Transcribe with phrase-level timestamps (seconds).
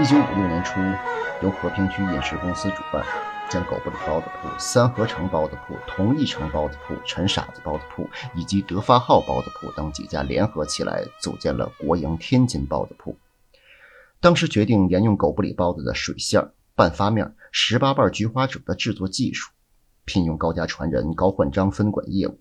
[0.00, 0.80] 一九五六年初，
[1.42, 3.04] 由和平区饮食公司主办，
[3.50, 13.14] 将狗不理包子铺、三合城包子铺、同义城包子铺、陈傻子包子铺以及德发号包子铺等几家联合起来，组建了国营天津包子铺。
[14.18, 19.50] 当时决定沿用狗不理包子的水馅、半发面、十八瓣菊花褶的制作技术，
[20.06, 22.40] 聘用高家传人高焕章分管业务。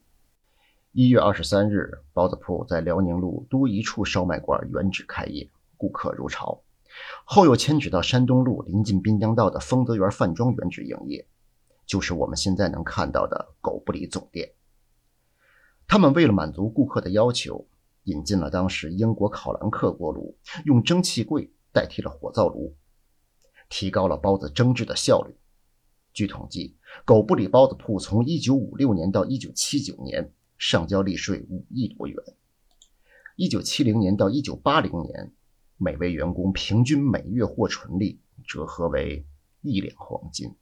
[0.93, 6.61] 一月二十三日，包子铺在辽宁路都一处烧麦馆原址开业，顾客如潮。
[7.25, 11.27] 后又迁址到山东路临近滨江道的丰泽园饭庄原址营业，
[11.85, 14.51] 就是我们现在能看到的狗不理总店。
[15.87, 17.67] 他们为了满足顾客的要求，
[18.03, 22.75] 引进了当时英国考兰克锅炉，用蒸汽柜代替了火灶炉，
[23.69, 25.35] 提高了包子蒸制的效率。
[26.13, 32.17] 据统计，狗不理包子铺从1956年到1979年上交利税五亿多元
[33.37, 35.33] ，1970年到1980年。
[35.83, 39.25] 每位员工平均每月获纯利折合为
[39.61, 40.55] 一两黄金。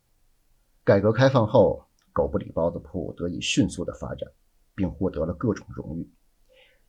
[0.85, 4.31] 改革开放后，狗不理包子铺得以迅速的发展，
[4.73, 6.09] 并获得了各种荣誉。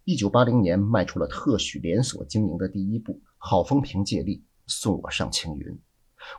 [0.05, 5.81] 一九八零年，迈出了特许连锁经营的第一步，好风凭借力，送我上青云。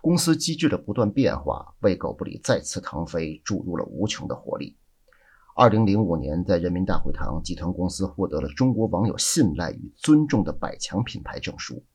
[0.02, 4.78] 公司机制的不断变化，为狗不理再次腾飞注入了无穷的活力。
[5.62, 11.86] 二零零五年，在人民大会堂集团公司获得了中国网友信赖与尊重的百强品牌证书，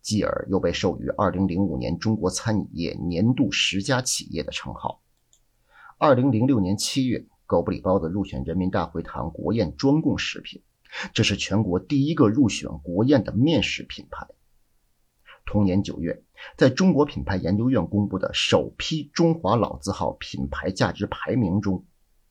[0.00, 5.02] 继而又被授予二零零五年中国餐饮业年度十佳企业的称号。
[5.98, 10.62] 二零零六年七月，狗不理包子入选人民大会堂国宴专供食品，
[11.12, 14.28] 这是全国第一个入选国宴的面食品牌。
[15.44, 16.22] 同年九月，
[16.56, 21.84] 在中国品牌研究院公布的首批中华老字号品牌价值排名中。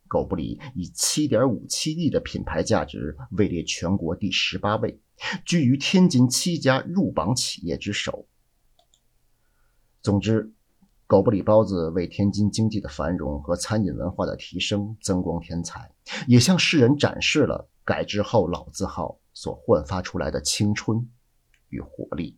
[0.07, 4.99] 狗不理以七点五七亿的品牌价值位列全国第十八位，
[5.45, 8.27] 居于天津七家入榜企业之首。
[10.01, 10.53] 总之，
[11.05, 15.91] 狗不理包子为天津经济的繁荣和餐饮文化的提升增光添彩，
[16.27, 21.09] 也向世人展示了改制后老字号所焕发出来的青春
[21.69, 22.37] 与活力。